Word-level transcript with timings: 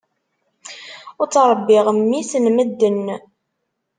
Ur 1.19 1.27
ttrebbiɣ 1.27 1.85
mmi-s 1.97 2.31
n 2.37 2.45
medden. 2.55 3.05